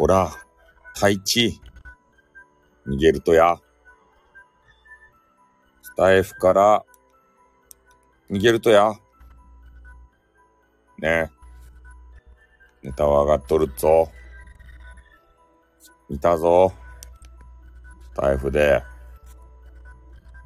[0.00, 0.30] こら、
[0.94, 1.60] 太一。
[2.86, 3.58] 逃げるとや。
[5.82, 6.82] スタイフから、
[8.30, 8.94] 逃げるとや。
[11.00, 11.30] ね
[12.82, 14.10] えネタは上がっとるぞ。
[16.08, 16.72] 見たぞ。
[18.14, 18.82] スタイフで。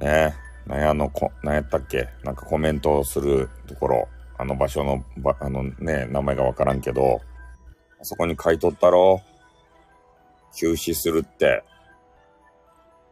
[0.01, 0.35] ね
[0.67, 2.09] なんやのこ、なんやったっけ？
[2.25, 4.09] なんかコメントをするところ。
[4.37, 7.21] あの場所の、ば、あのね、名前がわからんけど、
[8.01, 9.23] あそこに書いとったろ
[10.57, 11.65] 休止するって。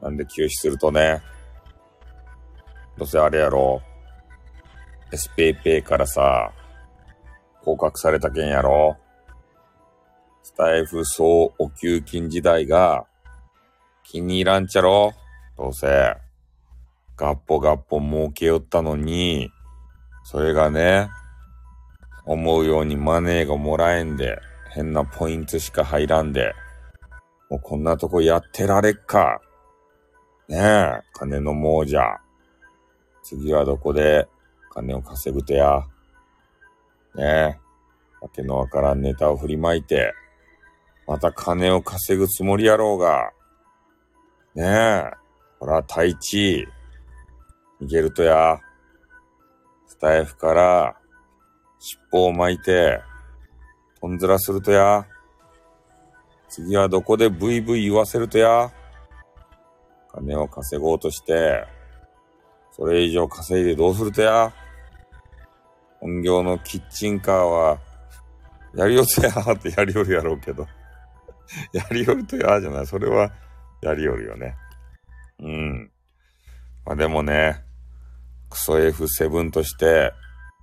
[0.01, 1.23] なんで休止するとね、
[2.98, 3.80] どうせあれやろ
[5.12, 6.52] SPP からさ、
[7.65, 8.96] 降格された件やろ
[10.42, 13.06] スタイフ総お給金時代が
[14.02, 15.12] 気に入らんちゃろ
[15.56, 16.16] どうせ。
[17.16, 19.51] ガッポガッポ儲けよったのに、
[20.24, 21.09] それがね、
[22.24, 24.40] 思うようにマネーがもらえんで、
[24.74, 26.54] 変なポイントしか入らんで、
[27.53, 29.43] もうこんなとこやってられっか。
[30.49, 32.19] ねえ、金の亡者。
[33.23, 34.27] 次はどこで
[34.71, 35.87] 金を稼ぐとや。
[37.15, 37.59] ねえ、
[38.23, 40.15] わけのわからんネタを振りまいて、
[41.07, 43.33] また金を稼ぐつもりやろうが。
[44.55, 45.11] ねえ、
[45.61, 46.67] ほら、太一。
[47.83, 48.61] 逃げるとや。
[49.89, 50.97] スタイフから、
[51.79, 53.03] 尻尾を巻いて、
[54.01, 55.07] とんずらするとや。
[56.53, 58.71] 次はどこでブイブイ言わせるとや？
[60.13, 61.65] 金を稼ごうとして、
[62.73, 64.53] それ以上稼いでどうするとや？
[65.99, 67.78] 本業のキッチンカーは、
[68.75, 70.67] やりよとやーってやりよるやろうけど。
[71.73, 72.87] やりよるとやーじゃない。
[72.87, 73.33] それは、
[73.81, 74.55] やりよるよね。
[75.39, 75.91] うん。
[76.84, 77.65] まあでもね、
[78.50, 80.12] クソ F7 として、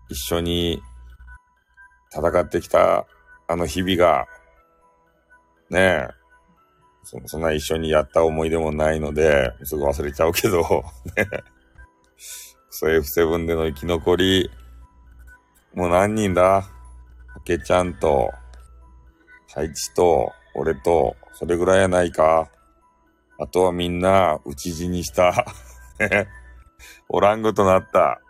[0.10, 0.84] 一緒に
[2.14, 3.08] 戦ってきた
[3.48, 4.28] あの日々が、
[5.70, 6.08] ねえ、
[7.04, 10.62] そんな一緒にやった思い出もないので、すぐ忘れちゃうけど、
[11.16, 11.26] ね。
[11.26, 14.52] クソ F7 での生き残り、
[15.74, 16.62] もう何人だ？
[16.62, 18.32] ハケちゃんと、
[19.54, 22.50] ハイチと、俺と、それぐらいやないか。
[23.38, 25.46] あとはみんな、討ち死にした。
[27.08, 28.22] おらんごとなった。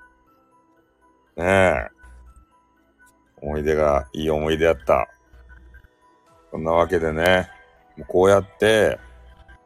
[1.35, 1.87] ねえ。
[3.41, 5.07] 思い出が、いい思い出やった。
[6.51, 7.49] そんなわけでね、
[7.97, 8.99] もうこうやって、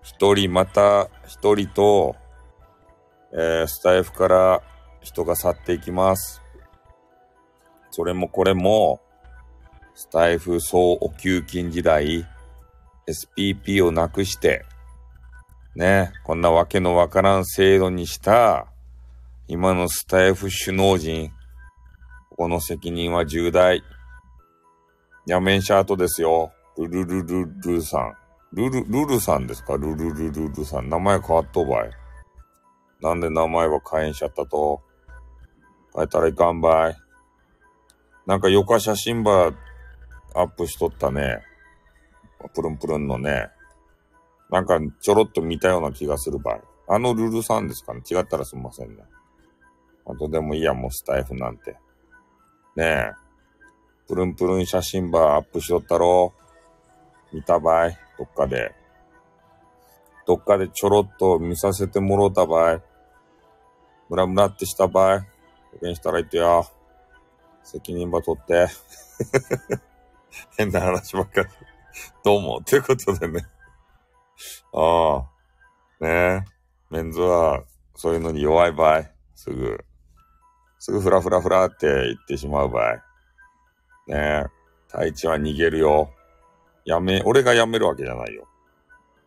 [0.02, 2.16] 一人また一人と、
[3.32, 4.62] えースタイフから
[5.02, 6.42] 人が去っていきます。
[7.92, 9.02] それもこれも、
[9.96, 12.28] スタイフ総お給金時代、
[13.08, 14.66] SPP をなくして、
[15.76, 18.68] ね、こんなわけのわからん制度にした、
[19.48, 21.30] 今のスタイフ首脳陣、
[22.30, 23.84] ここの責任は重大。
[25.28, 26.52] やめんしゃーとですよ。
[26.78, 28.14] ルルルルルさん。
[28.54, 29.78] ルル、ルルさんですか？
[29.78, 30.90] ルルルルルさん。
[30.90, 31.92] 名前変わっとばい。
[33.02, 34.82] なんで名前は変えんしちゃったと？
[35.96, 36.98] 変えたらいかんばい。
[38.26, 39.54] なんかよか写真ば
[40.36, 41.40] アップしとったね。
[42.56, 43.50] プルンプルンのね。
[44.50, 46.62] なんかちょろっと見たような気がするばい。
[46.88, 48.02] あのルルさんですかね？
[48.10, 49.04] 違ったらすみませんね。
[50.06, 51.78] あとでもいいや、もうスタイフなんて。
[52.76, 53.12] ねえ。
[54.08, 56.34] プルンプルン写真ばアップしとったろ？
[57.34, 58.74] 見たばいどっかで。
[60.26, 62.82] どっかでちょろっと見させてもろうたばい。
[64.10, 65.20] ムラムラってしたばい。
[65.20, 65.26] 保
[65.82, 66.62] 険したらいってや。
[67.64, 68.68] 責任ば取って。
[70.58, 71.50] 変な話ばっかり。
[72.24, 72.62] どうも。
[72.62, 73.46] ということでね。
[74.74, 76.06] ああ。
[76.06, 76.42] ねえ。
[76.90, 77.64] メンズは、
[77.96, 79.04] そういうのに弱い場合。
[79.36, 79.84] すぐ。
[80.80, 82.96] すぐフラフラフラって言ってしまう場合。
[84.08, 84.46] ねえ。
[84.88, 86.14] 太一は逃げるよ。
[86.86, 88.48] やめ、俺がやめるわけじゃないよ。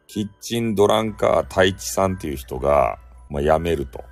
[0.07, 4.05] キッチンドランカー太一さんっていう人が、まあ、辞めると。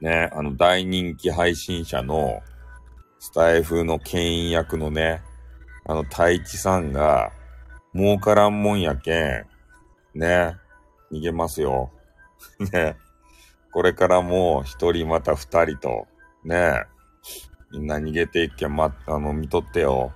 [0.00, 2.42] ね、あの大人気配信者の
[3.18, 5.22] スタイフの牽引役のね、
[5.86, 7.32] あの太一さんが、
[7.94, 9.46] 儲からんもんやけ
[10.14, 10.56] ん、ね、
[11.10, 11.90] 逃げますよ。
[12.72, 12.96] ね、
[13.72, 16.06] これからもう一人また二人と、
[16.44, 16.84] ね、
[17.72, 20.12] みんな逃げていっけん、ま、あの、見とってよ。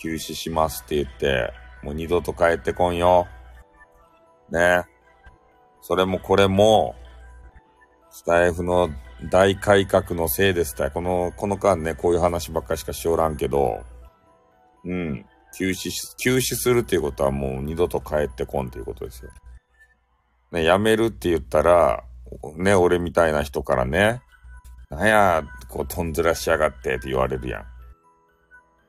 [0.00, 1.52] 休止しますって言って、
[1.82, 3.26] もう二度と帰ってこんよ。
[4.50, 4.84] ね。
[5.82, 6.94] それもこれも、
[8.10, 8.90] スタイフの
[9.30, 10.90] 大改革のせいですたい。
[10.90, 13.84] この、この間ね、こういう話ばっかりしかしおらんけど、
[14.84, 15.26] うん。
[15.56, 19.30] 休止し、休止するっていうことはもう二度と帰ってこんということですよ。
[20.52, 22.04] ね、辞めるって言ったら、
[22.56, 24.22] ね、俺みたいな人からね、
[24.90, 27.64] なんや、こう、とんずらしやがってって言われるやん。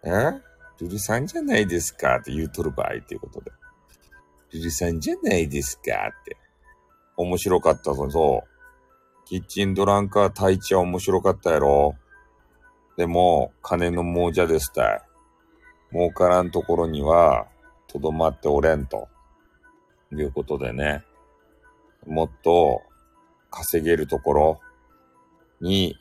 [0.07, 0.48] え？
[0.79, 3.51] ルルさんじゃないですかって言うとる場合っていうことで。
[4.53, 6.37] ルルさんじゃないですかって。
[7.17, 9.25] 面白かったぞ、そう。
[9.25, 11.95] キッチンドランカー太一は面白かったやろ。
[12.97, 15.01] でも、金の亡者ですたい。
[15.91, 17.47] 儲からんところには、
[17.87, 19.07] とどまっておれんと。
[20.11, 21.03] いうことでね。
[22.07, 22.81] もっと、
[23.51, 24.59] 稼げるところ
[25.61, 25.95] に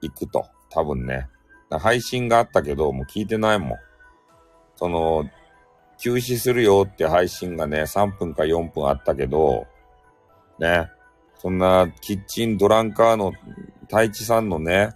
[0.00, 0.46] 行くと。
[0.70, 1.28] 多分ね。
[1.70, 3.78] 配信があったけど、もう聞いてないもん。
[4.78, 5.28] その、
[5.98, 9.66] 休止するよって配信がね、3分か4分あったけど、
[10.60, 10.88] ね。
[11.38, 13.32] そんな、キッチンドランカーの
[13.82, 14.90] 太一さんのね、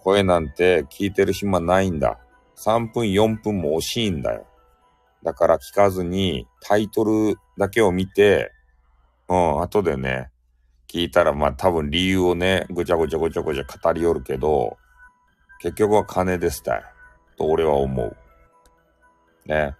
[0.00, 2.18] 声なんて聞いてる暇ないんだ。
[2.56, 4.46] 3分4分も惜しいんだよ。
[5.22, 8.52] だから聞かずにタイトルだけを見て、
[9.28, 10.30] うん、後でね、
[10.88, 14.76] 聞いたらまあ多分理由をね、ぐちゃぐちゃぐちゃぐちゃ語りよるけど、
[15.60, 16.82] 結局は金ですたい。
[17.36, 18.16] と俺は思う。
[19.46, 19.74] ね。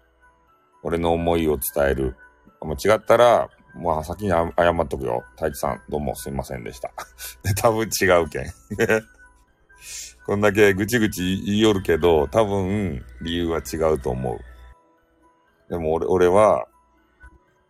[0.82, 2.16] 俺の思いを伝える。
[2.60, 5.24] もう違ったら、もう先に謝っとくよ。
[5.32, 6.92] 太一さん、どうもすいませんでした。
[7.60, 8.46] 多分違うけん。
[10.26, 14.38] こんだけぐちぐち言いよるけど、多分理由は違うと思う。
[15.70, 16.66] でも俺、俺は、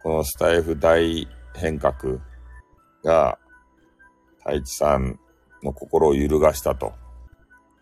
[0.02, 2.18] このスタイフ大変革
[3.04, 3.38] が、
[4.38, 5.18] 太一さん
[5.62, 6.94] の心を揺るがしたと。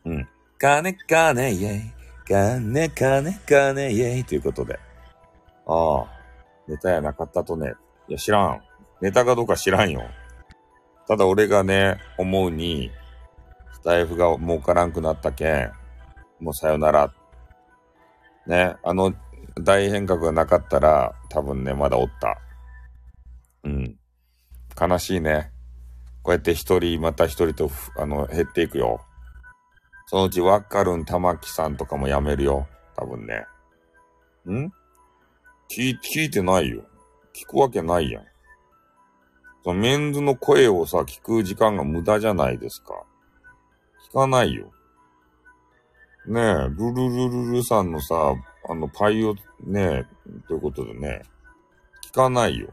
[0.04, 0.28] うん。
[0.58, 2.03] 金金イェイ。
[2.26, 4.24] 金金金イェイ。
[4.24, 4.78] ということで。
[5.66, 6.06] ああ。
[6.66, 7.74] ネタやなかったとね。
[8.08, 8.60] いや、知らん。
[9.00, 10.02] ネタかどうか知らんよ。
[11.06, 12.90] ただ俺がね、思うに、
[13.72, 15.72] スタイフが儲からんくなったけん、
[16.40, 17.12] もうさよなら。
[18.46, 19.14] ね、あの
[19.62, 22.38] 大変革がなかったら、多分ね、まだおった。
[23.64, 23.96] うん。
[24.80, 25.52] 悲しいね。
[26.22, 29.04] こうやって一人、また一人と、あの、減っていくよ。
[30.06, 32.68] そのうちわかるん玉木さんとかも辞めるよ。
[32.96, 33.46] 多分ね。
[34.46, 34.72] ん？
[35.70, 36.84] 聞聞いてないよ。
[37.34, 38.24] 聞くわけないやん。
[39.64, 43.04] そのメンズの声をさ、聞く時間が無駄じゃないですか。
[44.10, 44.70] 聞かないよ。
[46.26, 48.34] ねえ、ルルルルルさんのさ、
[48.68, 50.06] あの、パイをね、
[50.48, 51.22] ということでね、
[52.06, 52.68] 聞かないよ。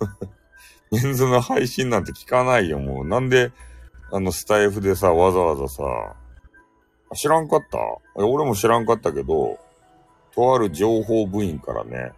[0.90, 3.06] メンズの配信なんて聞かないよ、もう。
[3.06, 3.52] なんで、
[4.10, 6.16] あの、スタイフでさ、わざわざさ、
[7.12, 7.78] 知らんかった
[8.14, 9.58] 俺も知らんかったけど、
[10.34, 12.12] とある情報部員からね、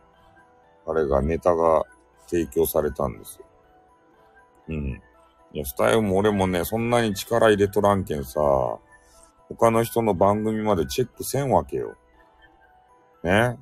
[0.87, 1.85] あれがネタが
[2.27, 3.47] 提供されたんですよ。
[4.69, 5.03] うん。
[5.53, 8.41] いや、スタイルも俺もね、そんなに力入れとらんけんさ、
[9.49, 11.97] 他の人の番組までチェックせんわけよ。
[13.23, 13.59] ね。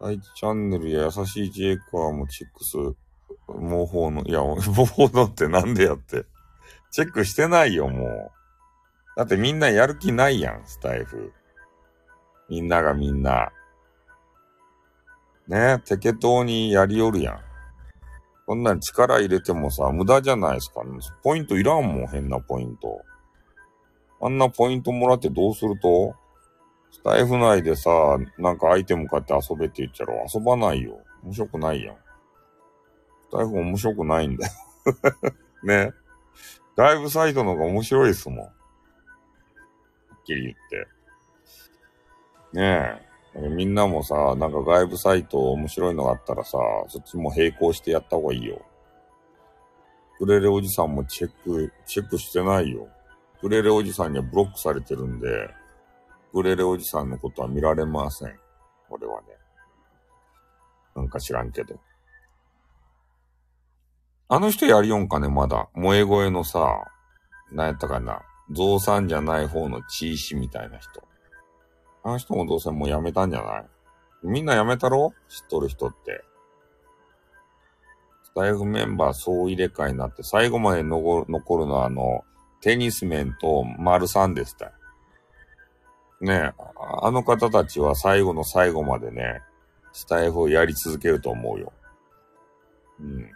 [0.00, 2.96] 第一チャンネルや優しいジェイカーもチェックする。
[3.48, 6.24] 模倣の、いや、模倣のってなんでやって。
[6.90, 8.30] チェックしてないよ、もう。
[9.16, 11.32] だってみんなやる気ないやん、スタイフ。
[12.48, 13.50] みんながみんな。
[15.48, 17.40] ねえ、適当にやりよるやん。
[18.46, 20.90] こんなん力入れてもさ、無駄じゃないですか、ね。
[21.22, 23.02] ポイントいらんもん、変なポイント。
[24.20, 26.14] あんなポイントもらってどうすると？
[26.90, 27.90] スタイフ内でさ、
[28.38, 30.24] なんかアイテム買って遊べって言っちゃろ。
[30.32, 31.00] 遊ばないよ。
[31.22, 31.96] 面白くないやん。
[33.28, 34.52] スタイフ面白くないんだよ
[35.64, 35.92] ね。
[36.76, 38.55] ライブサイトの方が面白いですもん。
[40.26, 40.54] きり言っ
[42.52, 42.58] て。
[42.58, 43.00] ね
[43.34, 43.48] え。
[43.48, 48.60] みんなもさ、なんか外部サイト面白いのがあったらさ、そっちも並行してやった方がいいよ。
[50.18, 52.88] クレレおじさんもチェック、チェックしてないよ。
[53.40, 55.50] クレレおじさんにはブロックされてるんで、
[56.32, 58.38] クレレおじさんのことは見られません。
[58.88, 59.28] 俺はね。
[60.94, 61.78] なんか知らんけど。
[64.28, 65.68] あの人やりよんかね、まだ。
[65.74, 66.90] 萌え声のさ、
[67.52, 68.22] なんやったかな。
[68.50, 71.02] 増産じゃない方の地位師みたいな人。
[72.04, 73.64] あの人もどうせもう辞めたんじゃない？
[74.22, 75.12] みんな辞めたろ？
[75.28, 76.22] 知っとる人って。
[78.22, 82.24] スタイフメンバー総入れ替えになって最後まで残るのはあの、
[82.60, 84.72] テニス面と丸さんでした。
[86.20, 86.62] ねえ、
[87.02, 89.40] あの方たちは最後の最後までね、
[89.92, 91.72] スタイフをやり続けると思うよ。
[93.00, 93.30] うん。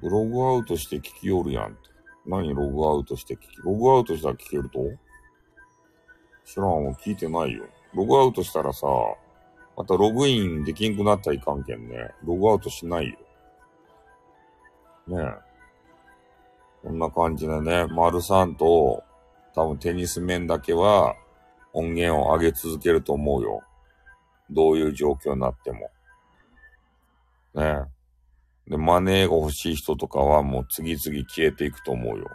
[0.00, 1.89] ブログアウトして聞きよるやんって。
[2.30, 4.78] 何ログアウトして聞き、ログアウトしたら聞けると？
[6.44, 7.64] 知らん、もう聞いてないよ。
[7.92, 8.86] ログアウトしたらさ、
[9.76, 12.10] またログインできんくなったらいかんけんね。
[12.24, 13.16] ログアウトしないよ。
[15.08, 15.34] ねえ。
[16.82, 19.02] こんな感じでね、丸さんと、
[19.54, 21.16] 多分テニス面だけは
[21.72, 23.62] 音源を上げ続けると思うよ。
[24.50, 25.90] どういう状況になっても。
[27.54, 27.99] ねえ。
[28.70, 32.26] で、マネーが欲しい人とかはもう次々消えていくと思うよ。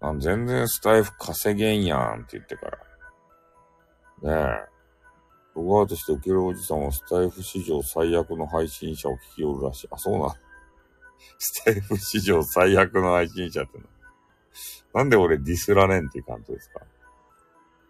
[0.00, 2.66] あ全然スタイフ稼げんやんって言ってか
[4.22, 4.38] ら。
[4.56, 4.68] ねえ。
[5.54, 9.88] ログアウトして受けるおじさんはスタイフ史上最悪の配信者を聞きよるらしい。
[9.90, 10.28] あ、そうなん。
[11.38, 13.84] スタイフ史上最悪の配信者っての。
[14.94, 16.80] なんで俺ディスられんっていう感じですか？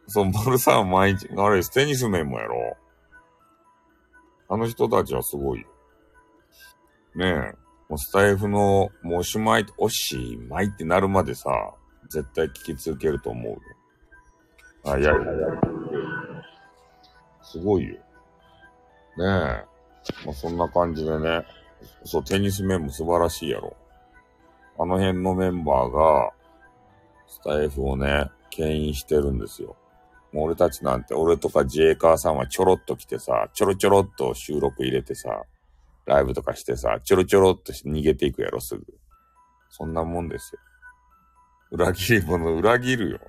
[0.09, 2.77] そう、ボルさん毎日、あれ、テニス面もやろ
[4.49, 5.69] あの人たちはすごいよ。
[7.15, 7.65] ねえ。
[7.89, 11.51] もうスタイフの、もうおしまい、おしまいってなるまでさ、
[12.09, 13.61] 絶対聞き続けると思うよ。
[14.85, 15.25] あ、いやいやいや。
[17.43, 17.95] すごいよ。
[17.95, 18.01] ね
[19.19, 19.25] え。
[19.25, 19.65] ま
[20.31, 21.45] あ、そんな感じでね。
[22.05, 23.77] そう、テニス面も素晴らしいやろ。
[24.79, 26.33] あの辺のメンバーが、
[27.27, 29.77] スタイフをね、牽引してるんですよ。
[30.33, 35.45] もう俺たちなんて、俺とかジェイカーさんはちょろっと来てさ、ちょろちょろっと収録入れてさ、
[36.07, 38.85] ライブとかしてさ、ちょろちょろっと逃げていくやろ、すぐ。
[39.71, 40.61] そんなもんですよ。
[41.71, 43.21] 裏切り者、裏切るよ。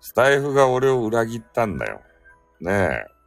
[0.00, 2.00] スタイフが俺を裏切ったんだよ。
[2.60, 3.18] ねえ。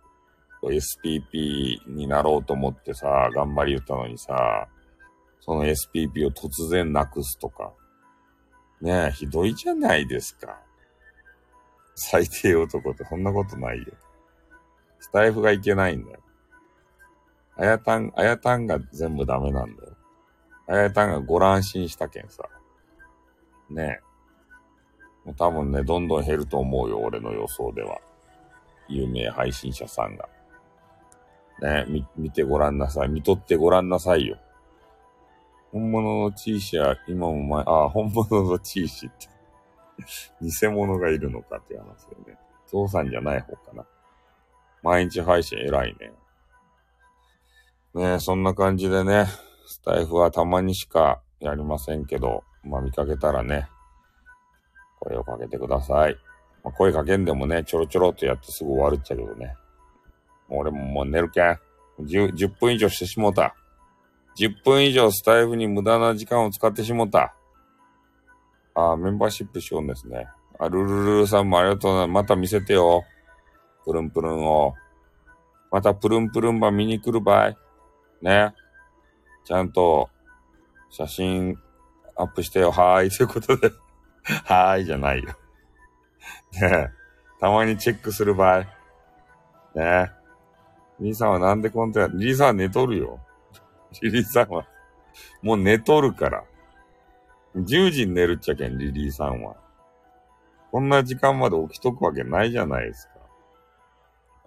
[0.63, 4.67] SPP になろうと思ってさ、頑張り言ったのにさ、
[5.39, 7.73] その SPP を突然なくすとか。
[8.79, 10.59] ねえ、ひどいじゃないですか。
[11.95, 13.85] 最低男ってそんなことないよ。
[14.99, 16.19] スタイフがいけないんだよ。
[17.57, 19.97] あやたん、あやたんが全部ダメなんだよ。
[20.67, 22.43] あやたんがご乱心したけんさ。
[23.69, 24.11] ねえ。
[25.25, 27.99] もう多分ね、どんどん減ると思うよ、俺の予想では。
[28.87, 30.27] 有名配信者さんが。
[31.61, 33.09] ねえ、み、見てごらんなさい。
[33.09, 34.37] 見とってごらんなさいよ。
[35.71, 39.29] 本物のチーシは今も前、あ、本物のチーシって。
[40.41, 42.37] 偽物がいるのかって話だよね。
[42.67, 43.85] 父さんじゃない方かな。
[44.81, 46.11] 毎日配信偉いね。
[47.93, 49.27] ねそんな感じでね、
[49.65, 53.67] スタイフはたまにしかやりませんけど、まあ見かけたらね、
[54.99, 56.15] 声をかけてください。
[56.63, 59.55] まあ、声かけんでもね、ちょろちょろっとやってすぐ終わるっちゃけどね。
[60.49, 61.57] 俺ももう寝るけん。
[61.99, 63.55] 10, 10分以上してしもうた。
[64.37, 67.35] 10分以上スタイフに無駄な時間を使ってしもた。
[68.75, 70.27] あ、メンバーシップしようんですね。
[70.59, 72.07] あ、ルルルルさんもありがとうな。
[72.07, 73.03] また見せてよ。
[73.85, 74.75] プルンプルンを。
[75.71, 77.57] またプルンプルンバ見に来るばい。
[78.21, 78.53] ね。
[79.43, 80.09] ちゃんと
[80.89, 81.57] 写真
[82.15, 82.71] アップしてよ。
[82.71, 83.09] はーい。
[83.11, 83.71] ということで
[84.45, 85.35] はーいじゃないよ。
[86.53, 86.91] ね
[87.39, 88.65] たまにチェックする場合。
[89.73, 90.11] ね
[90.99, 93.19] リリーさんはなんでコントや、リリーさんは寝とるよ。
[94.03, 94.67] リリーさんは、
[95.41, 96.43] もう寝とるから。
[97.55, 99.55] 10時に寝るっちゃけん、リリーさんは。
[100.71, 103.13] こんな時間まで起きとくわけないじゃないですか。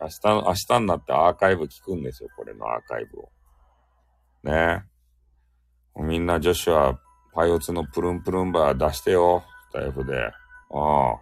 [0.00, 3.28] 明日、明日になってアーカイブ聞くんですよ、これのアーカイブを。
[4.44, 4.84] ね。
[5.96, 6.98] みんな女子は
[7.34, 10.26] パイオツのプルンプルンバー出してよ、スタイフで。
[10.26, 10.32] あ
[10.70, 11.20] あ。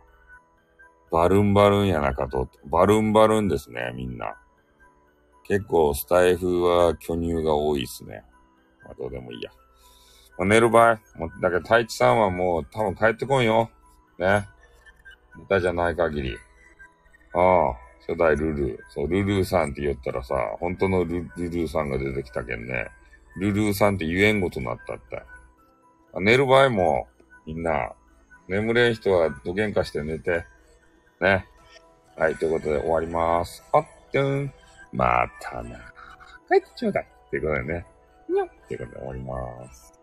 [1.10, 2.48] バルンバルンやなかと。
[2.64, 4.34] バルンバルンですね、みんな。
[5.44, 8.24] 結構スタイフは巨乳が多いっすね。
[8.84, 9.50] まあ、どうでもいいや。
[10.38, 13.70] 寝る場合、もうだけど太一さんはもう多分帰ってこんよ。
[14.18, 14.48] ね。
[15.44, 16.36] 歌じゃない限り。
[17.34, 17.72] ああ、
[18.06, 18.78] 初代ルルー。
[18.88, 22.88] そう、ルルーさんって言ったらさ、本当のルルーさんが出てきたけんね。
[23.36, 25.22] ルルーさんって言えんごとなったって。
[26.20, 27.08] 寝る場合も、
[27.46, 27.92] みんな、
[28.48, 30.44] 眠れん人はどげんかして寝て。
[31.20, 31.46] ね。
[32.16, 33.64] はい、ということで終わります。
[33.72, 34.52] あっ、てん。
[34.92, 35.78] またな。
[36.48, 37.04] 帰ってちょうだい。
[37.04, 37.86] っていうことでね。
[38.28, 40.01] にゃっていうことで終わります。